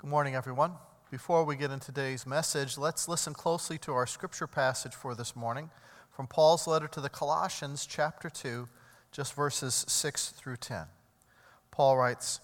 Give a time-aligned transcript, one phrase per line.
[0.00, 0.74] Good morning, everyone.
[1.10, 5.34] Before we get into today's message, let's listen closely to our scripture passage for this
[5.34, 5.70] morning
[6.12, 8.68] from Paul's letter to the Colossians, chapter 2,
[9.10, 10.84] just verses 6 through 10.
[11.72, 12.38] Paul writes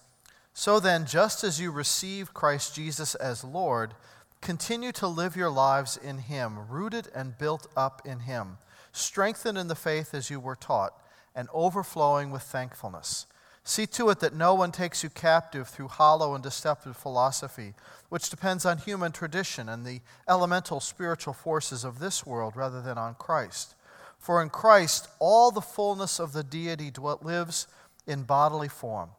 [0.53, 3.93] So then, just as you received Christ Jesus as Lord,
[4.41, 8.57] continue to live your lives in Him, rooted and built up in Him,
[8.91, 10.91] strengthened in the faith as you were taught,
[11.33, 13.27] and overflowing with thankfulness.
[13.67, 17.73] See to it that no one takes you captive through hollow and deceptive philosophy,
[18.09, 22.99] which depends on human tradition and the elemental spiritual forces of this world rather than
[22.99, 23.73] on Christ.
[24.19, 26.91] For in Christ, all the fullness of the deity
[27.21, 27.67] lives
[28.05, 29.09] in bodily form.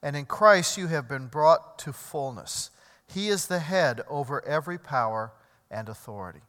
[0.00, 2.70] And in Christ, you have been brought to fullness.
[3.12, 5.32] He is the head over every power
[5.72, 6.42] and authority.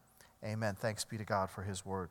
[0.43, 0.75] Amen.
[0.79, 2.09] Thanks be to God for his word.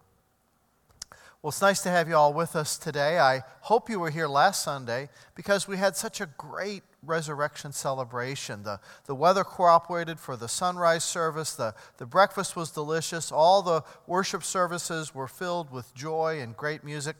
[1.40, 3.20] Well, it's nice to have you all with us today.
[3.20, 8.64] I hope you were here last Sunday because we had such a great resurrection celebration.
[8.64, 13.84] The, the weather cooperated for the sunrise service, the, the breakfast was delicious, all the
[14.08, 17.14] worship services were filled with joy and great music.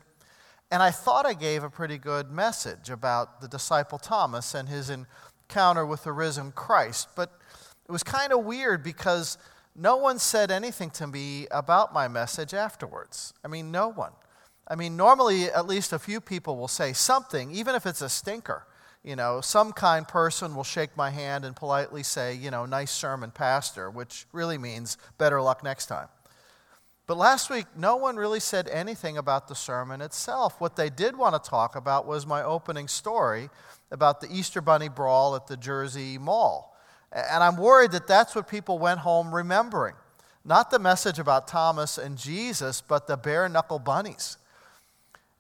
[0.72, 4.90] And I thought I gave a pretty good message about the disciple Thomas and his
[4.90, 7.06] encounter with the risen Christ.
[7.14, 7.30] But
[7.88, 9.38] it was kind of weird because
[9.78, 13.32] no one said anything to me about my message afterwards.
[13.44, 14.12] I mean, no one.
[14.66, 18.08] I mean, normally at least a few people will say something, even if it's a
[18.08, 18.66] stinker.
[19.04, 22.90] You know, some kind person will shake my hand and politely say, you know, nice
[22.90, 26.08] sermon, Pastor, which really means better luck next time.
[27.06, 30.60] But last week, no one really said anything about the sermon itself.
[30.60, 33.48] What they did want to talk about was my opening story
[33.90, 36.67] about the Easter Bunny brawl at the Jersey Mall.
[37.12, 39.94] And I'm worried that that's what people went home remembering.
[40.44, 44.38] Not the message about Thomas and Jesus, but the bare knuckle bunnies.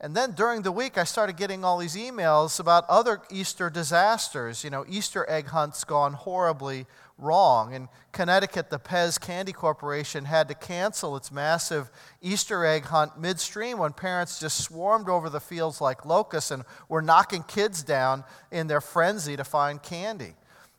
[0.00, 4.62] And then during the week, I started getting all these emails about other Easter disasters.
[4.62, 6.86] You know, Easter egg hunts gone horribly
[7.18, 7.74] wrong.
[7.74, 11.90] In Connecticut, the Pez Candy Corporation had to cancel its massive
[12.22, 17.02] Easter egg hunt midstream when parents just swarmed over the fields like locusts and were
[17.02, 18.22] knocking kids down
[18.52, 20.34] in their frenzy to find candy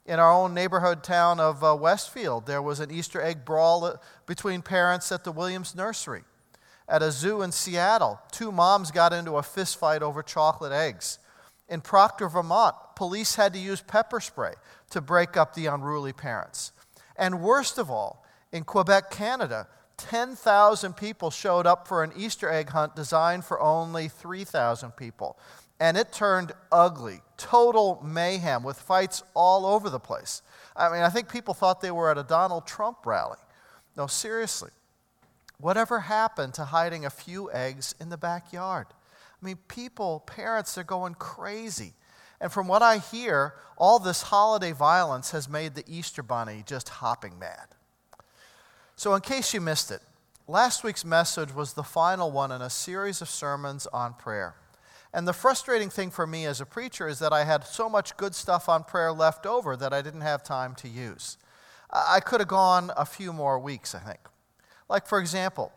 [0.09, 3.97] in our own neighborhood town of uh, Westfield, there was an Easter egg brawl uh,
[4.25, 6.23] between parents at the Williams Nursery.
[6.87, 11.19] At a zoo in Seattle, two moms got into a fist fight over chocolate eggs.
[11.69, 14.53] In Proctor, Vermont, police had to use pepper spray
[14.89, 16.71] to break up the unruly parents.
[17.15, 19.67] And worst of all, in Quebec, Canada,
[19.97, 25.37] 10,000 people showed up for an Easter egg hunt designed for only 3,000 people
[25.79, 27.21] and it turned ugly.
[27.37, 30.41] Total mayhem with fights all over the place.
[30.75, 33.37] I mean, I think people thought they were at a Donald Trump rally.
[33.95, 34.71] No, seriously.
[35.59, 38.87] Whatever happened to hiding a few eggs in the backyard?
[39.41, 41.93] I mean, people, parents, they're going crazy.
[42.41, 46.89] And from what I hear, all this holiday violence has made the Easter Bunny just
[46.89, 47.67] hopping mad.
[48.95, 50.01] So, in case you missed it,
[50.47, 54.55] last week's message was the final one in a series of sermons on prayer.
[55.13, 58.15] And the frustrating thing for me as a preacher is that I had so much
[58.17, 61.37] good stuff on prayer left over that I didn't have time to use.
[61.91, 64.19] I could have gone a few more weeks, I think.
[64.87, 65.71] Like, for example,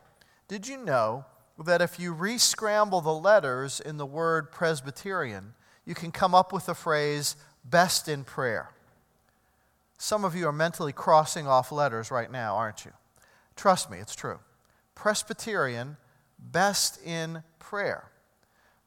[0.47, 1.25] did you know
[1.57, 5.53] that if you re-scramble the letters in the word Presbyterian,
[5.85, 7.35] you can come up with the phrase
[7.65, 8.69] best in prayer?
[9.97, 12.91] Some of you are mentally crossing off letters right now, aren't you?
[13.55, 14.39] Trust me, it's true.
[14.95, 15.97] Presbyterian,
[16.37, 18.11] best in prayer.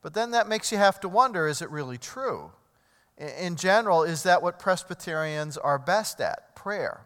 [0.06, 2.52] But then that makes you have to wonder is it really true?
[3.18, 6.54] In general, is that what Presbyterians are best at?
[6.54, 7.00] Prayer.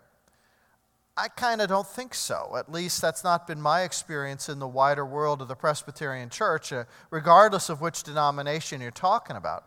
[1.17, 2.57] I kind of don't think so.
[2.59, 6.75] At least that's not been my experience in the wider world of the Presbyterian Church,
[6.75, 9.65] uh, regardless of which denomination you're talking about.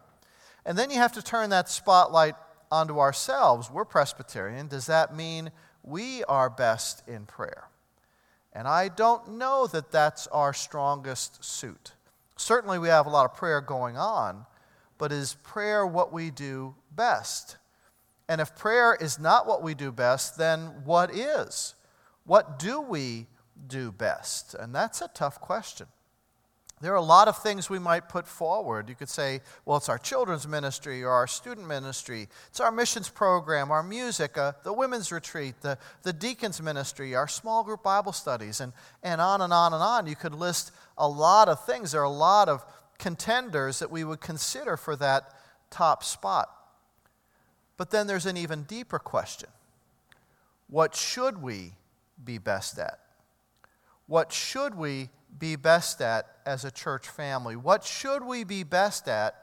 [0.63, 2.35] And then you have to turn that spotlight
[2.71, 3.67] onto ourselves.
[3.71, 4.67] We're Presbyterian.
[4.67, 5.49] Does that mean
[5.81, 7.63] we are best in prayer?
[8.53, 11.93] And I don't know that that's our strongest suit.
[12.43, 14.45] Certainly, we have a lot of prayer going on,
[14.97, 17.55] but is prayer what we do best?
[18.27, 21.75] And if prayer is not what we do best, then what is?
[22.25, 23.27] What do we
[23.67, 24.55] do best?
[24.55, 25.87] And that's a tough question.
[26.81, 28.89] There are a lot of things we might put forward.
[28.89, 33.07] You could say, well, it's our children's ministry or our student ministry, it's our missions
[33.07, 38.11] program, our music, uh, the women's retreat, the, the deacons' ministry, our small group Bible
[38.11, 40.07] studies, and, and on and on and on.
[40.07, 41.93] You could list a lot of things.
[41.93, 42.65] There are a lot of
[42.97, 45.33] contenders that we would consider for that
[45.69, 46.49] top spot.
[47.77, 49.49] But then there's an even deeper question
[50.67, 51.73] What should we
[52.23, 52.99] be best at?
[54.07, 57.55] What should we be best at as a church family?
[57.55, 59.35] What should we be best at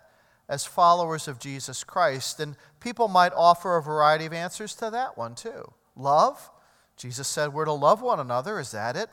[0.48, 2.40] as followers of Jesus Christ?
[2.40, 5.72] And people might offer a variety of answers to that one, too.
[5.96, 6.50] Love?
[6.96, 8.60] Jesus said we're to love one another.
[8.60, 9.08] Is that it?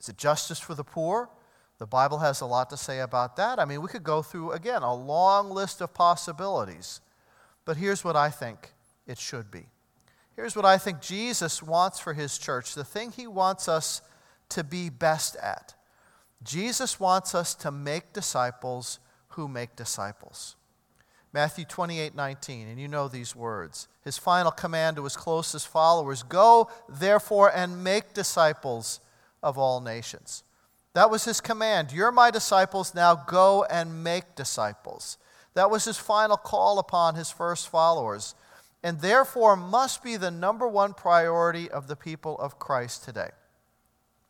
[0.00, 1.30] Is it justice for the poor?
[1.78, 3.58] The Bible has a lot to say about that.
[3.58, 7.00] I mean, we could go through, again, a long list of possibilities.
[7.64, 8.72] But here's what I think
[9.06, 9.66] it should be.
[10.34, 14.02] Here's what I think Jesus wants for his church the thing he wants us
[14.50, 15.74] to be best at.
[16.46, 19.00] Jesus wants us to make disciples
[19.30, 20.56] who make disciples.
[21.32, 23.88] Matthew 28 19, and you know these words.
[24.02, 29.00] His final command to his closest followers Go, therefore, and make disciples
[29.42, 30.44] of all nations.
[30.94, 31.92] That was his command.
[31.92, 35.18] You're my disciples, now go and make disciples.
[35.52, 38.34] That was his final call upon his first followers,
[38.82, 43.30] and therefore must be the number one priority of the people of Christ today.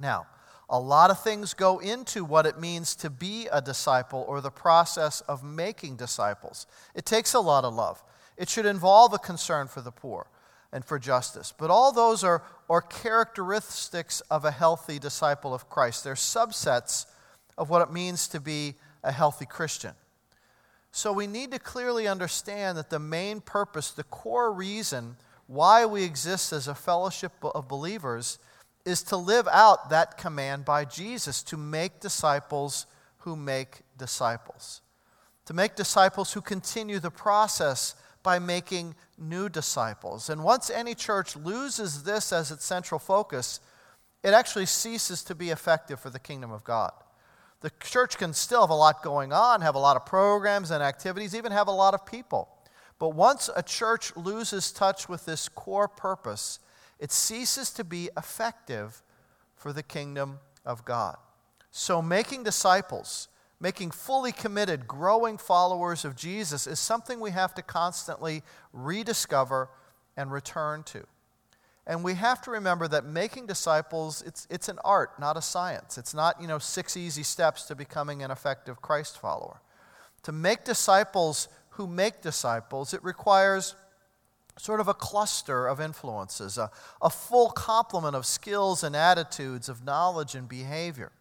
[0.01, 0.27] Now,
[0.69, 4.51] a lot of things go into what it means to be a disciple or the
[4.51, 6.67] process of making disciples.
[6.95, 8.03] It takes a lot of love.
[8.37, 10.27] It should involve a concern for the poor
[10.73, 11.55] and for justice.
[11.57, 16.03] But all those are, are characteristics of a healthy disciple of Christ.
[16.03, 17.07] They're subsets
[17.57, 18.75] of what it means to be
[19.05, 19.93] a healthy Christian.
[20.91, 25.17] So we need to clearly understand that the main purpose, the core reason
[25.47, 28.39] why we exist as a fellowship of believers
[28.87, 32.87] is to live out that command by Jesus to make disciples
[33.19, 34.81] who make disciples.
[35.47, 40.31] To make disciples who continue the process by making new disciples.
[40.31, 43.61] And once any church loses this as its central focus,
[44.23, 46.93] it actually ceases to be effective for the kingdom of God.
[47.61, 50.83] The church can still have a lot going on, have a lot of programs and
[50.83, 52.49] activities, even have a lot of people.
[52.99, 56.61] But once a church loses touch with this core purpose,
[56.99, 59.03] it ceases to be effective
[59.55, 61.17] for the kingdom of God.
[61.71, 63.29] So, making disciples,
[63.61, 69.69] making fully committed, growing followers of Jesus is something we have to constantly rediscover
[70.17, 71.07] and return to.
[71.87, 75.99] And we have to remember that making disciples, it's, it's an art, not a science.
[75.99, 79.61] It's not, you know, six easy steps to becoming an effective Christ follower.
[80.25, 83.77] To make disciples who make disciples, it requires
[84.59, 86.71] sort of a cluster of influences, a,
[87.03, 91.13] a full complement of skills and attitudes, of knowledge and behavior.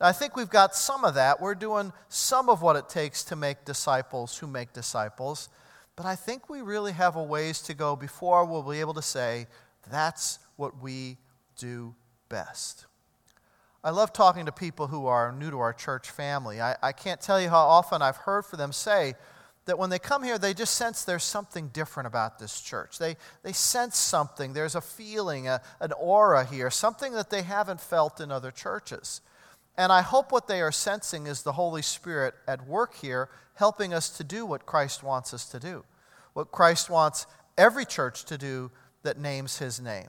[0.00, 1.40] Now, I think we've got some of that.
[1.40, 5.48] We're doing some of what it takes to make disciples who make disciples.
[5.94, 9.02] But I think we really have a ways to go before we'll be able to
[9.02, 9.46] say,
[9.90, 11.16] that's what we
[11.56, 11.94] do
[12.28, 12.86] best.
[13.82, 16.60] I love talking to people who are new to our church family.
[16.60, 19.14] I, I can't tell you how often I've heard for them say,
[19.66, 22.98] that when they come here, they just sense there's something different about this church.
[22.98, 24.52] They, they sense something.
[24.52, 29.20] There's a feeling, a, an aura here, something that they haven't felt in other churches.
[29.76, 33.92] And I hope what they are sensing is the Holy Spirit at work here, helping
[33.92, 35.84] us to do what Christ wants us to do,
[36.32, 37.26] what Christ wants
[37.58, 38.70] every church to do
[39.02, 40.08] that names his name.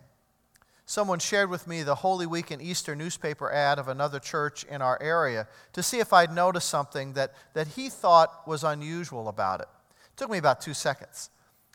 [0.90, 4.82] Someone shared with me the Holy Week and Easter newspaper ad of another church in
[4.82, 9.60] our area to see if I'd noticed something that, that he thought was unusual about
[9.60, 9.68] it.
[9.90, 11.30] It took me about two seconds.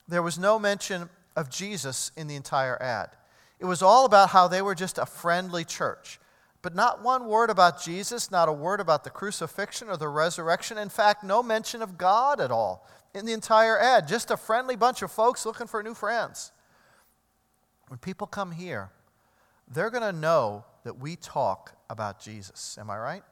[0.09, 3.11] There was no mention of Jesus in the entire ad.
[3.61, 6.19] It was all about how they were just a friendly church,
[6.62, 10.79] but not one word about Jesus, not a word about the crucifixion or the resurrection.
[10.79, 14.08] In fact, no mention of God at all in the entire ad.
[14.08, 16.50] Just a friendly bunch of folks looking for new friends.
[17.89, 18.89] When people come here,
[19.72, 22.76] they're going to know that we talk about Jesus.
[22.79, 23.22] Am I right?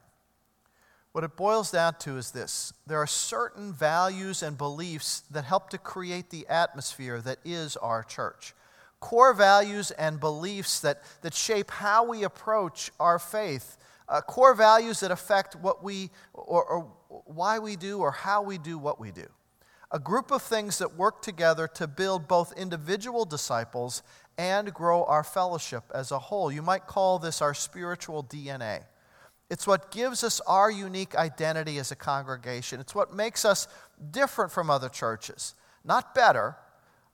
[1.12, 5.70] What it boils down to is this there are certain values and beliefs that help
[5.70, 8.54] to create the atmosphere that is our church.
[9.00, 13.76] Core values and beliefs that, that shape how we approach our faith.
[14.09, 16.92] Uh, core values that affect what we, or, or
[17.25, 19.26] why we do, or how we do what we do.
[19.90, 24.02] A group of things that work together to build both individual disciples
[24.40, 26.50] and grow our fellowship as a whole.
[26.50, 28.85] You might call this our spiritual DNA.
[29.50, 32.80] It's what gives us our unique identity as a congregation.
[32.80, 33.68] It's what makes us
[34.11, 35.54] different from other churches.
[35.85, 36.56] Not better,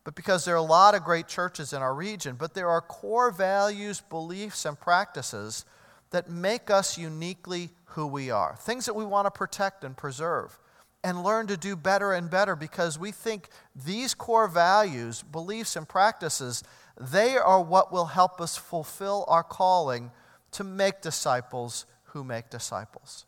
[0.04, 2.80] but because there are a lot of great churches in our region, but there are
[2.80, 5.64] core values, beliefs, and practices
[6.10, 8.54] that make us uniquely who we are.
[8.60, 10.60] Things that we want to protect and preserve
[11.06, 15.88] and learn to do better and better because we think these core values, beliefs, and
[15.88, 16.64] practices
[16.98, 20.10] they are what will help us fulfill our calling
[20.52, 23.26] to make disciples who make disciples.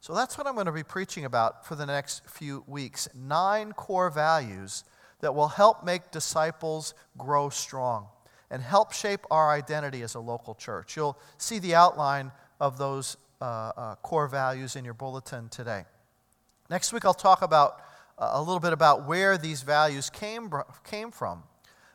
[0.00, 3.08] So that's what I'm going to be preaching about for the next few weeks.
[3.14, 4.84] Nine core values
[5.20, 8.06] that will help make disciples grow strong
[8.50, 10.96] and help shape our identity as a local church.
[10.96, 15.84] You'll see the outline of those uh, uh, core values in your bulletin today.
[16.68, 17.82] Next week, I'll talk about
[18.18, 20.50] a little bit about where these values came,
[20.84, 21.42] came from.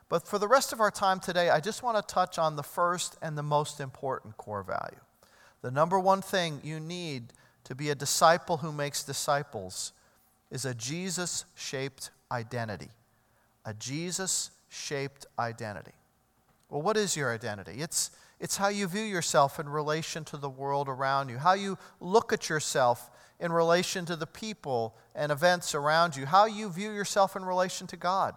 [0.07, 2.63] But for the rest of our time today, I just want to touch on the
[2.63, 4.99] first and the most important core value.
[5.61, 7.33] The number one thing you need
[7.63, 9.93] to be a disciple who makes disciples
[10.51, 12.89] is a Jesus shaped identity.
[13.65, 15.93] A Jesus shaped identity.
[16.69, 17.81] Well, what is your identity?
[17.81, 21.79] It's, it's how you view yourself in relation to the world around you, how you
[21.99, 23.09] look at yourself
[23.39, 27.87] in relation to the people and events around you, how you view yourself in relation
[27.87, 28.35] to God.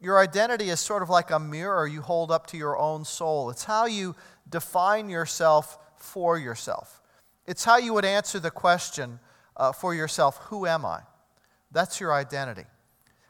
[0.00, 3.50] Your identity is sort of like a mirror you hold up to your own soul.
[3.50, 4.14] It's how you
[4.48, 7.00] define yourself for yourself.
[7.46, 9.18] It's how you would answer the question
[9.56, 11.00] uh, for yourself Who am I?
[11.72, 12.64] That's your identity.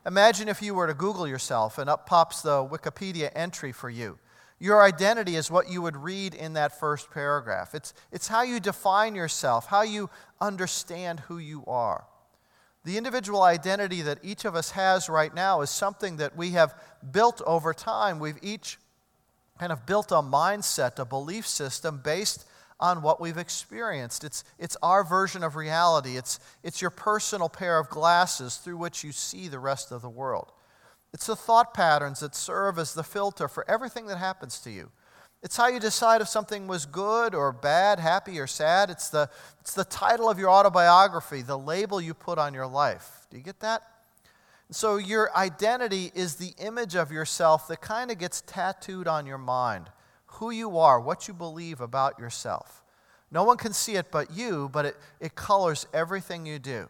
[0.06, 4.18] Imagine if you were to Google yourself and up pops the Wikipedia entry for you.
[4.60, 7.74] Your identity is what you would read in that first paragraph.
[7.74, 10.10] It's, it's how you define yourself, how you
[10.40, 12.04] understand who you are.
[12.84, 16.74] The individual identity that each of us has right now is something that we have
[17.10, 18.18] built over time.
[18.18, 18.78] We've each
[19.58, 22.46] kind of built a mindset, a belief system based
[22.80, 24.22] on what we've experienced.
[24.22, 29.02] It's, it's our version of reality, it's, it's your personal pair of glasses through which
[29.02, 30.52] you see the rest of the world.
[31.12, 34.90] It's the thought patterns that serve as the filter for everything that happens to you.
[35.42, 38.90] It's how you decide if something was good or bad, happy or sad.
[38.90, 39.30] It's the,
[39.60, 43.26] it's the title of your autobiography, the label you put on your life.
[43.30, 43.82] Do you get that?
[44.70, 49.38] So, your identity is the image of yourself that kind of gets tattooed on your
[49.38, 49.88] mind
[50.32, 52.84] who you are, what you believe about yourself.
[53.30, 56.88] No one can see it but you, but it, it colors everything you do.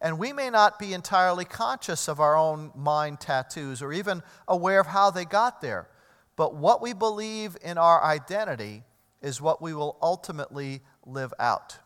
[0.00, 4.80] And we may not be entirely conscious of our own mind tattoos or even aware
[4.80, 5.88] of how they got there.
[6.36, 8.84] But what we believe in our identity
[9.22, 11.78] is what we will ultimately live out.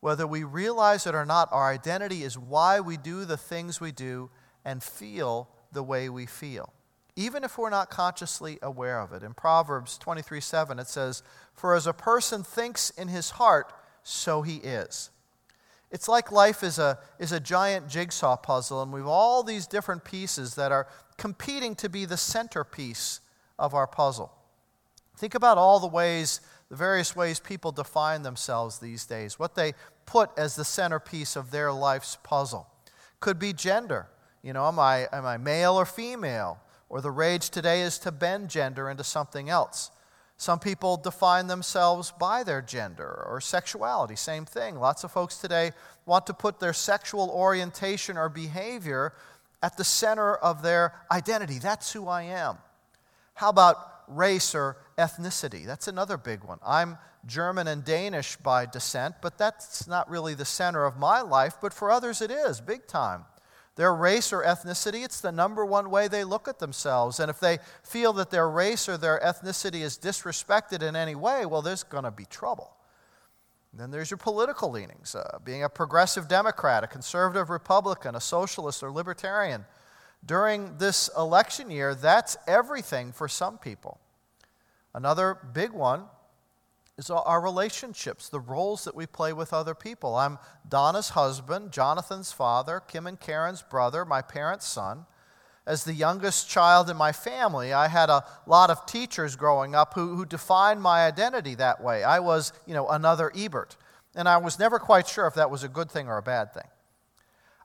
[0.00, 3.92] Whether we realize it or not, our identity is why we do the things we
[3.92, 4.30] do
[4.64, 6.72] and feel the way we feel,
[7.16, 9.22] even if we're not consciously aware of it.
[9.22, 11.22] In Proverbs 23 7, it says,
[11.52, 13.72] For as a person thinks in his heart,
[14.02, 15.10] so he is.
[15.90, 20.04] It's like life is a, is a giant jigsaw puzzle, and we've all these different
[20.04, 23.20] pieces that are competing to be the centerpiece
[23.58, 24.32] of our puzzle.
[25.16, 29.74] Think about all the ways, the various ways people define themselves these days, what they
[30.06, 32.68] put as the centerpiece of their life's puzzle.
[33.20, 34.06] Could be gender.
[34.42, 36.60] You know, am I, am I male or female?
[36.88, 39.90] Or the rage today is to bend gender into something else.
[40.36, 44.78] Some people define themselves by their gender or sexuality, same thing.
[44.78, 45.72] Lots of folks today
[46.06, 49.14] want to put their sexual orientation or behavior
[49.64, 51.58] at the center of their identity.
[51.58, 52.58] That's who I am.
[53.38, 53.76] How about
[54.08, 55.64] race or ethnicity?
[55.64, 56.58] That's another big one.
[56.64, 61.56] I'm German and Danish by descent, but that's not really the center of my life,
[61.60, 63.24] but for others it is, big time
[63.78, 67.20] their race or ethnicity, it's the number one way they look at themselves.
[67.20, 71.46] And if they feel that their race or their ethnicity is disrespected in any way,
[71.46, 72.74] well, there's going to be trouble.
[73.72, 78.82] Then there's your political leanings uh, being a progressive Democrat, a conservative Republican, a socialist,
[78.82, 79.64] or libertarian.
[80.24, 83.98] During this election year, that's everything for some people.
[84.94, 86.04] Another big one
[86.98, 90.16] is our relationships, the roles that we play with other people.
[90.16, 95.06] I'm Donna's husband, Jonathan's father, Kim and Karen's brother, my parents' son.
[95.64, 99.94] As the youngest child in my family, I had a lot of teachers growing up
[99.94, 102.02] who, who defined my identity that way.
[102.02, 103.76] I was, you know, another Ebert.
[104.16, 106.52] And I was never quite sure if that was a good thing or a bad
[106.52, 106.66] thing.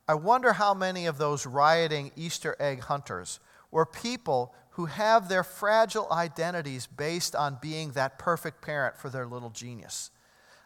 [0.07, 3.39] I wonder how many of those rioting Easter egg hunters
[3.71, 9.25] were people who have their fragile identities based on being that perfect parent for their
[9.25, 10.11] little genius.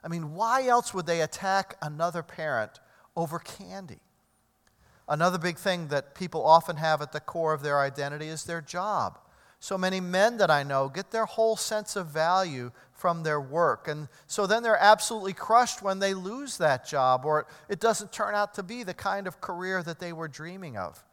[0.03, 2.79] I mean, why else would they attack another parent
[3.15, 4.00] over candy?
[5.10, 8.62] Another big thing that people often have at the core of their identity is their
[8.62, 9.20] job.
[9.60, 13.87] So many men that I know get their whole sense of value from their work.
[13.87, 18.35] And so then they're absolutely crushed when they lose that job or it doesn't turn
[18.35, 21.03] out to be the kind of career that they were dreaming of.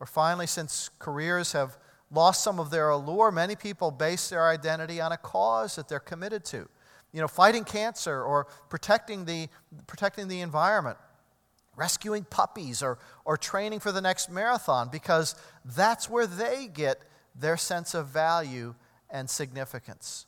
[0.00, 1.78] Or finally, since careers have
[2.10, 3.30] lost some of their allure.
[3.30, 6.68] Many people base their identity on a cause that they're committed to.
[7.12, 9.48] You know, fighting cancer or protecting the,
[9.86, 10.98] protecting the environment,
[11.74, 15.34] rescuing puppies or, or training for the next marathon because
[15.64, 17.00] that's where they get
[17.34, 18.74] their sense of value
[19.10, 20.26] and significance.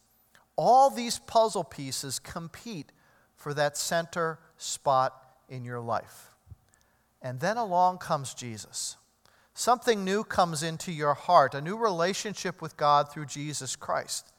[0.59, 2.91] All these puzzle pieces compete
[3.37, 5.15] for that center spot
[5.49, 6.35] in your life.
[7.23, 8.97] And then along comes Jesus.
[9.55, 14.33] Something new comes into your heart, a new relationship with God through Jesus Christ.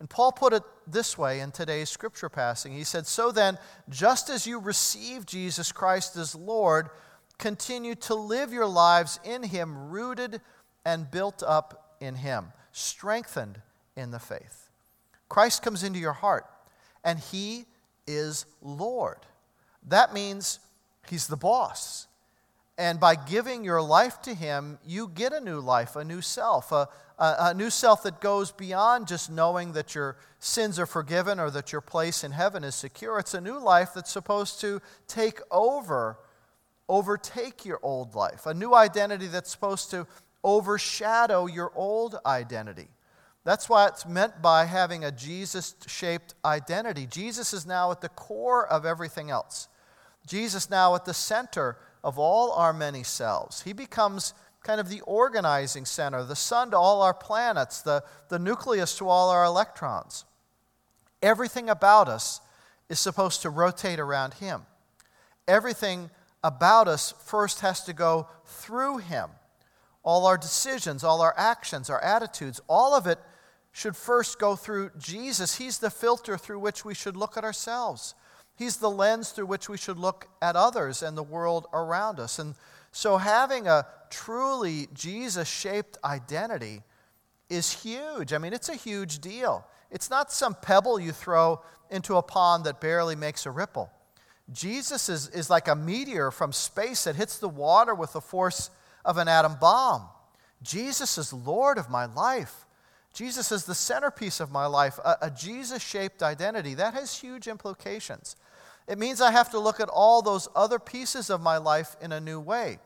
[0.00, 2.72] And Paul put it this way in today's scripture passing.
[2.72, 3.58] He said, So then,
[3.90, 6.88] just as you receive Jesus Christ as Lord,
[7.38, 10.40] continue to live your lives in Him, rooted
[10.86, 13.60] and built up in Him, strengthened
[13.94, 14.65] in the faith.
[15.28, 16.46] Christ comes into your heart,
[17.04, 17.66] and He
[18.06, 19.18] is Lord.
[19.88, 20.60] That means
[21.08, 22.06] He's the boss.
[22.78, 26.72] And by giving your life to Him, you get a new life, a new self,
[26.72, 31.40] a, a, a, new self that goes beyond just knowing that your sins are forgiven
[31.40, 33.18] or that your place in heaven is secure.
[33.18, 36.18] It's a new life that's supposed to take over,
[36.86, 40.06] overtake your old life, a new identity that's supposed to
[40.44, 42.88] overshadow your old identity.
[43.46, 47.06] That's why it's meant by having a Jesus shaped identity.
[47.06, 49.68] Jesus is now at the core of everything else.
[50.26, 53.62] Jesus now at the center of all our many selves.
[53.62, 54.34] He becomes
[54.64, 59.08] kind of the organizing center, the sun to all our planets, the, the nucleus to
[59.08, 60.24] all our electrons.
[61.22, 62.40] Everything about us
[62.88, 64.62] is supposed to rotate around Him.
[65.46, 66.10] Everything
[66.42, 69.30] about us first has to go through Him.
[70.02, 73.20] All our decisions, all our actions, our attitudes, all of it
[73.76, 75.56] should first go through Jesus.
[75.56, 78.14] He's the filter through which we should look at ourselves.
[78.54, 82.38] He's the lens through which we should look at others and the world around us.
[82.38, 82.54] And
[82.90, 86.84] so, having a truly Jesus shaped identity
[87.50, 88.32] is huge.
[88.32, 89.66] I mean, it's a huge deal.
[89.90, 93.90] It's not some pebble you throw into a pond that barely makes a ripple.
[94.50, 98.70] Jesus is, is like a meteor from space that hits the water with the force
[99.04, 100.08] of an atom bomb.
[100.62, 102.65] Jesus is Lord of my life.
[103.16, 106.74] Jesus is the centerpiece of my life, a, a Jesus shaped identity.
[106.74, 108.36] That has huge implications.
[108.86, 112.12] It means I have to look at all those other pieces of my life in
[112.12, 112.78] a new way.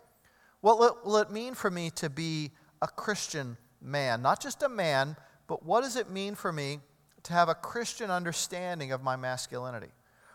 [0.61, 4.23] What will it mean for me to be a Christian man?
[4.23, 5.17] Not just a man,
[5.49, 6.79] but what does it mean for me
[7.25, 9.91] to have a Christian understanding of my masculinity?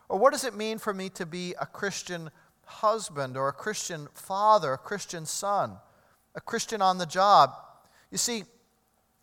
[0.10, 2.32] Or what does it mean for me to be a Christian
[2.66, 5.78] husband or a Christian father, a Christian son,
[6.36, 7.52] a Christian on the job?
[8.12, 8.44] You see,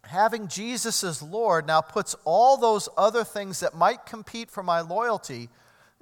[0.05, 4.81] having Jesus as Lord now puts all those other things that might compete for my
[4.81, 5.49] loyalty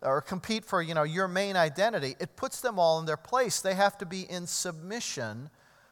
[0.02, 3.60] or compete for you know, your main identity, it puts them all in their place.
[3.60, 5.50] They have to be in submission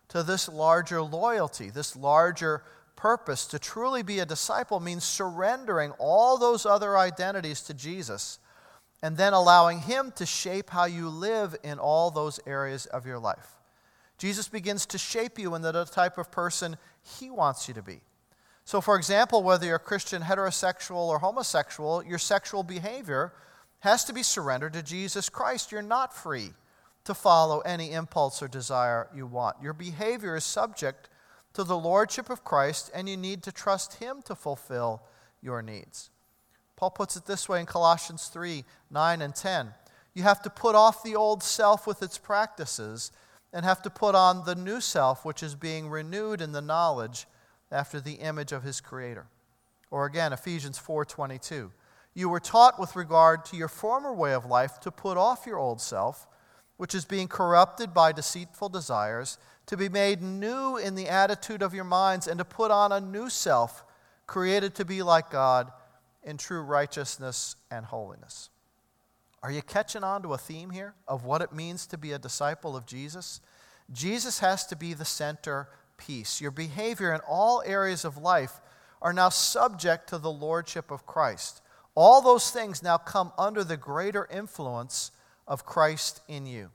[0.09, 2.62] to this larger loyalty, this larger
[2.97, 3.47] purpose.
[3.47, 8.38] To truly be a disciple means surrendering all those other identities to Jesus
[9.03, 13.18] and then allowing Him to shape how you live in all those areas of your
[13.18, 13.57] life.
[14.16, 16.77] Jesus begins to shape you into the type of person
[17.18, 18.01] He wants you to be.
[18.64, 23.33] So, for example, whether you're Christian heterosexual or homosexual, your sexual behavior
[23.81, 25.73] has to be surrendered to Jesus Christ.
[25.73, 26.51] You're not free
[27.05, 29.57] to follow any impulse or desire you want.
[29.62, 31.09] Your behavior is subject
[31.55, 35.03] to the lordship of Christ, and you need to trust Him to fulfill
[35.40, 36.11] your needs.
[36.77, 39.73] Paul puts it this way in Colossians 3 9 and 10.
[40.14, 43.12] You have to put off the old self with its practices
[43.53, 47.27] and have to put on the new self, which is being renewed in the knowledge
[47.71, 49.27] after the image of his creator.
[49.91, 51.73] Or again, Ephesians 4:22.
[52.15, 55.59] You were taught with regard to your former way of life to put off your
[55.59, 56.27] old self,
[56.77, 61.75] which is being corrupted by deceitful desires, to be made new in the attitude of
[61.75, 63.85] your minds, and to put on a new self,
[64.27, 65.73] created to be like God
[66.23, 68.51] in true righteousness and holiness.
[69.42, 72.18] Are you catching on to a theme here of what it means to be a
[72.18, 73.40] disciple of Jesus?
[73.92, 76.40] Jesus has to be the center piece.
[76.40, 78.61] Your behavior in all areas of life
[79.01, 81.62] are now subject to the lordship of Christ.
[81.94, 85.12] All those things now come under the greater influence
[85.46, 86.70] of Christ in you.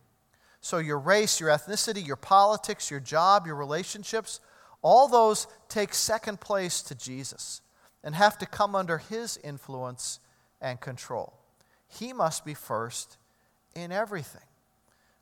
[0.62, 4.40] So, your race, your ethnicity, your politics, your job, your relationships,
[4.82, 7.62] all those take second place to Jesus
[8.04, 10.20] and have to come under his influence
[10.62, 11.43] and control.
[12.00, 13.18] He must be first
[13.76, 14.42] in everything.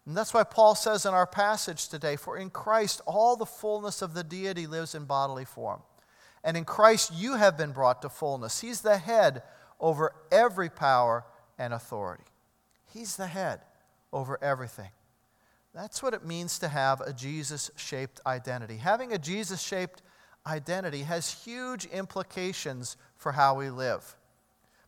[0.05, 4.01] And that's why Paul says in our passage today For in Christ all the fullness
[4.01, 5.81] of the deity lives in bodily form.
[6.43, 8.61] And in Christ you have been brought to fullness.
[8.61, 9.43] He's the head
[9.79, 11.25] over every power
[11.57, 12.23] and authority.
[12.93, 13.61] He's the head
[14.11, 14.89] over everything.
[15.73, 18.77] That's what it means to have a Jesus shaped identity.
[18.77, 20.01] Having a Jesus shaped
[20.45, 24.17] identity has huge implications for how we live.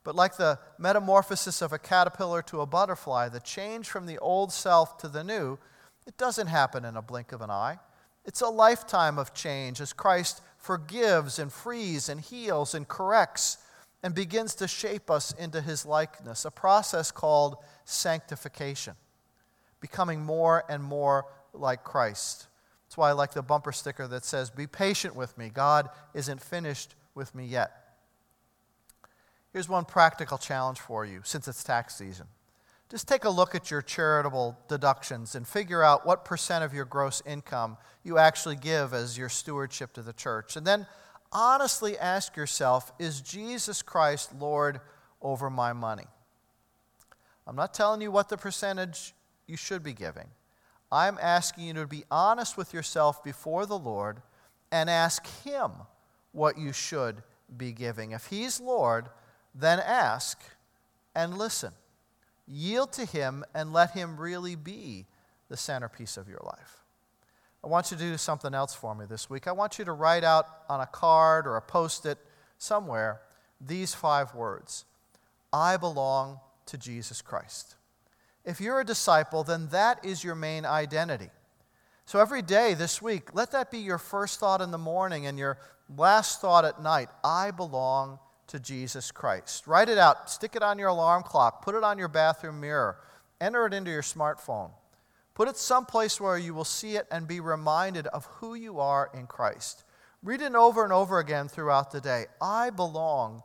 [0.04, 4.52] But like the metamorphosis of a caterpillar to a butterfly, the change from the old
[4.52, 5.58] self to the new,
[6.06, 7.80] it doesn't happen in a blink of an eye.
[8.26, 13.58] It's a lifetime of change as Christ forgives and frees and heals and corrects
[14.02, 18.96] and begins to shape us into his likeness, a process called sanctification,
[19.80, 22.48] becoming more and more like Christ.
[22.86, 25.50] That's why I like the bumper sticker that says, Be patient with me.
[25.50, 27.83] God isn't finished with me yet.
[29.54, 32.26] Here's one practical challenge for you since it's tax season.
[32.90, 36.86] just take a look at your charitable deductions and figure out what percent of your
[36.86, 40.56] gross income you actually give as your stewardship to the church.
[40.56, 40.88] And then
[41.32, 44.82] honestly ask yourself is Jesus Christ Lord
[45.22, 46.08] over my money?
[47.46, 49.14] I'm not telling you what the percentage
[49.48, 50.30] you should be giving.
[50.92, 54.22] I'm asking you to be honest with yourself before the Lord
[54.72, 55.72] and ask Him
[56.32, 57.18] what you should
[57.56, 58.12] be giving.
[58.12, 59.10] If He's Lord,
[59.54, 60.42] then ask
[61.16, 61.72] and listen.
[62.48, 65.06] Yield to Him and let Him really be
[65.50, 66.84] the centerpiece of your life.
[67.64, 69.48] I want you to do something else for me this week.
[69.48, 72.18] I want you to write out on a card or a post it
[72.58, 73.22] somewhere
[73.62, 74.86] these five words
[75.54, 77.76] I belong to Jesus Christ.
[78.44, 81.30] If you're a disciple, then that is your main identity.
[82.06, 85.40] So every day this week, let that be your first thought in the morning and
[85.40, 85.58] your
[85.96, 87.10] last thought at night.
[87.24, 88.20] I belong
[88.54, 89.66] to Jesus Christ.
[89.66, 92.98] Write it out, stick it on your alarm clock, put it on your bathroom mirror,
[93.42, 94.70] enter it into your smartphone.
[95.34, 99.10] Put it someplace where you will see it and be reminded of who you are
[99.12, 99.84] in Christ.
[100.22, 102.26] Read it over and over again throughout the day.
[102.40, 103.42] I belong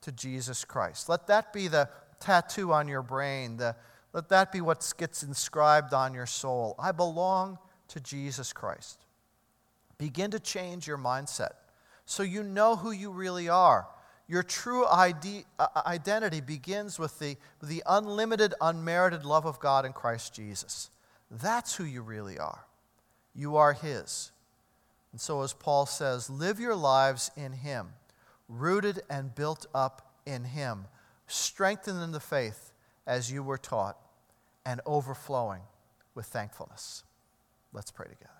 [0.00, 1.08] to Jesus Christ.
[1.08, 3.58] Let that be the tattoo on your brain.
[3.58, 3.76] The,
[4.12, 6.74] let that be what gets inscribed on your soul.
[6.80, 9.06] I belong to Jesus Christ.
[9.98, 11.52] Begin to change your mindset
[12.06, 13.86] so you know who you really are.
[14.28, 19.94] Your true ID, uh, identity begins with the, the unlimited, unmerited love of God in
[19.94, 20.90] Christ Jesus.
[21.30, 22.66] That's who you really are.
[23.34, 24.30] You are His.
[25.12, 27.88] And so, as Paul says, live your lives in Him,
[28.48, 30.84] rooted and built up in Him,
[31.26, 32.72] strengthened in the faith
[33.06, 33.96] as you were taught,
[34.66, 35.62] and overflowing
[36.14, 37.04] with thankfulness.
[37.72, 38.37] Let's pray together.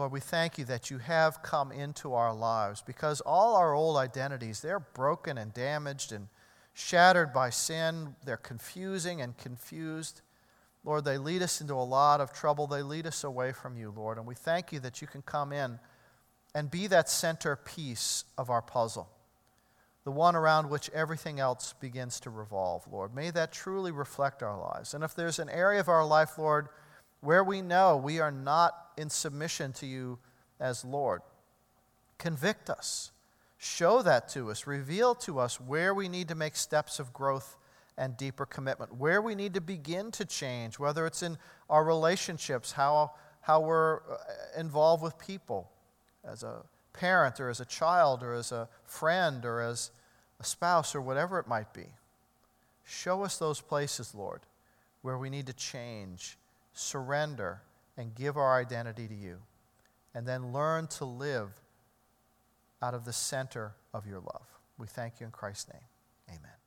[0.00, 3.98] Lord, we thank you that you have come into our lives because all our old
[3.98, 6.28] identities, they're broken and damaged and
[6.72, 8.16] shattered by sin.
[8.24, 10.22] They're confusing and confused.
[10.84, 12.66] Lord, they lead us into a lot of trouble.
[12.66, 14.16] They lead us away from you, Lord.
[14.16, 15.78] And we thank you that you can come in
[16.54, 19.10] and be that centerpiece of our puzzle,
[20.04, 23.14] the one around which everything else begins to revolve, Lord.
[23.14, 24.94] May that truly reflect our lives.
[24.94, 26.68] And if there's an area of our life, Lord,
[27.20, 30.18] where we know we are not in submission to you
[30.58, 31.22] as Lord,
[32.18, 33.12] convict us.
[33.58, 34.66] Show that to us.
[34.66, 37.56] Reveal to us where we need to make steps of growth
[37.98, 41.36] and deeper commitment, where we need to begin to change, whether it's in
[41.68, 44.16] our relationships, how, how we're uh,
[44.56, 45.70] involved with people
[46.24, 46.62] as a
[46.94, 49.90] parent or as a child or as a friend or as
[50.40, 51.86] a spouse or whatever it might be.
[52.84, 54.40] Show us those places, Lord,
[55.02, 56.38] where we need to change,
[56.72, 57.62] surrender,
[57.96, 59.38] and give our identity to you.
[60.14, 61.50] And then learn to live
[62.82, 64.46] out of the center of your love.
[64.78, 65.82] We thank you in Christ's name.
[66.28, 66.59] Amen.